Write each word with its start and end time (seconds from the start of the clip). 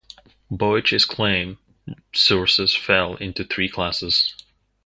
Boece's 0.49 1.05
claimed 1.05 1.57
sources 2.11 2.75
fell 2.75 3.13
into 3.17 3.43
three 3.43 3.69
classes. 3.69 4.33